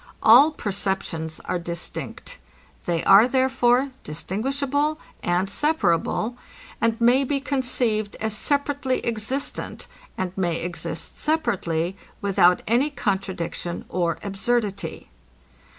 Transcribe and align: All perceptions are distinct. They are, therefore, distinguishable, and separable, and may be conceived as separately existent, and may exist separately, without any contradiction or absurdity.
All 0.23 0.49
perceptions 0.49 1.39
are 1.45 1.59
distinct. 1.59 2.39
They 2.87 3.03
are, 3.03 3.27
therefore, 3.27 3.91
distinguishable, 4.03 4.99
and 5.21 5.47
separable, 5.47 6.37
and 6.81 6.99
may 6.99 7.23
be 7.23 7.39
conceived 7.39 8.15
as 8.15 8.35
separately 8.35 9.05
existent, 9.05 9.85
and 10.17 10.35
may 10.35 10.55
exist 10.55 11.19
separately, 11.19 11.95
without 12.19 12.63
any 12.67 12.89
contradiction 12.89 13.85
or 13.89 14.17
absurdity. 14.23 15.11